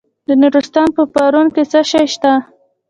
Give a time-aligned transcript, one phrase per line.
[0.27, 2.33] د نورستان په پارون کې څه شی شته؟